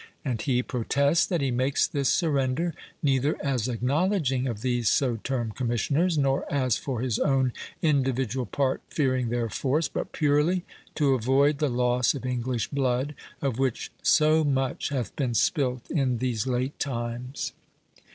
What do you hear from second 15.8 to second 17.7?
in these late times."